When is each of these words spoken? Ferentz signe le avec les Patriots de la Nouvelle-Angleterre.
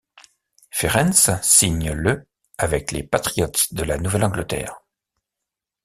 Ferentz 0.71 1.29
signe 1.43 1.91
le 1.93 2.25
avec 2.57 2.91
les 2.91 3.03
Patriots 3.03 3.51
de 3.71 3.83
la 3.83 3.99
Nouvelle-Angleterre. 3.99 4.81